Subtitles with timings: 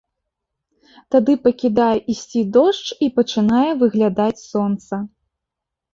[1.15, 4.95] Тады пакідае ісці дождж, і пачынае выглядаць сонца.